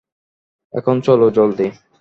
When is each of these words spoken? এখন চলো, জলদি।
এখন 0.73 0.95
চলো, 1.01 1.25
জলদি। 1.29 1.67